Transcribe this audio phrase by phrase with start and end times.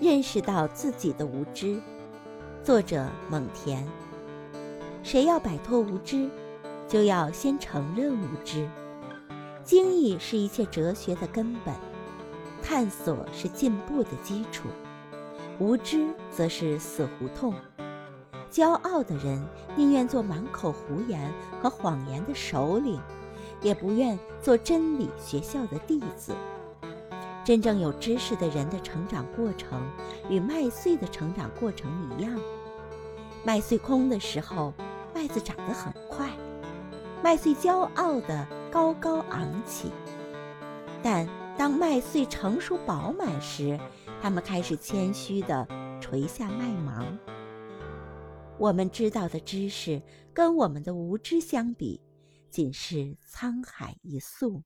[0.00, 1.78] 认识到自己的无知。
[2.64, 3.84] 作者蒙恬。
[5.02, 6.30] 谁要摆脱无知，
[6.88, 8.66] 就要先承认无知。
[9.62, 11.74] 经义是一切哲学的根本，
[12.62, 14.68] 探索是进步的基础。
[15.58, 17.54] 无知则是死胡同。
[18.50, 19.46] 骄傲的人
[19.76, 21.30] 宁愿做满口胡言
[21.60, 22.98] 和谎言的首领，
[23.60, 26.32] 也不愿做真理学校的弟子。
[27.50, 29.84] 真正有知识的人的成长过程，
[30.28, 32.40] 与麦穗的成长过程一样。
[33.42, 34.72] 麦穗空的时候，
[35.12, 36.30] 麦子长得很快，
[37.24, 39.90] 麦穗骄傲地高高昂起。
[41.02, 43.76] 但当麦穗成熟饱满时，
[44.22, 45.66] 它们开始谦虚地
[46.00, 47.18] 垂下麦芒。
[48.58, 50.00] 我们知道的知识，
[50.32, 52.00] 跟我们的无知相比，
[52.48, 54.62] 仅是沧海一粟。